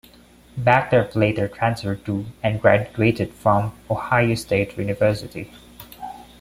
Backderf 0.59 1.13
later 1.13 1.47
transferred 1.47 2.03
to, 2.05 2.25
and 2.41 2.59
graduated 2.59 3.35
from, 3.35 3.71
Ohio 3.87 4.33
State 4.33 4.75
University. 4.75 5.51